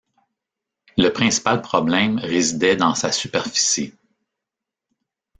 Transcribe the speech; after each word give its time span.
Le 0.97 1.09
principal 1.09 1.61
problème 1.61 2.17
résidait 2.17 2.75
dans 2.75 2.95
sa 2.95 3.11
superficie. 3.11 3.93